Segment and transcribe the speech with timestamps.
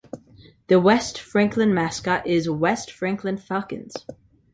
[0.65, 3.93] The West Franklin mascot is West Franklin Falcons.